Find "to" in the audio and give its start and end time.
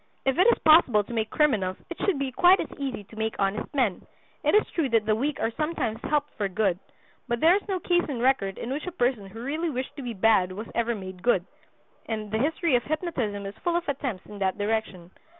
1.03-1.13, 3.03-3.15, 9.97-10.01